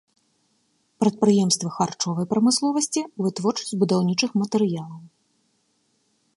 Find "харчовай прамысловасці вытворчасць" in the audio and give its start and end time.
1.75-3.77